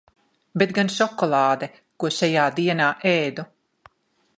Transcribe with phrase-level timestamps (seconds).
[0.61, 1.69] Bet gan šokolāde,
[2.03, 3.51] ko šajā dienā ēdu.